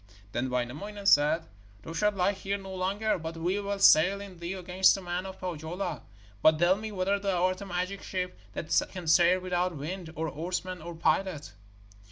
[0.31, 1.45] Then Wainamoinen said:
[1.83, 5.27] 'Thou shalt lie here no longer, but we will sail in thee against the men
[5.27, 6.01] of Pohjola.
[6.41, 10.27] But tell me whether thou art a magic ship that can sail without wind, or
[10.27, 11.53] oarsmen, or pilot.'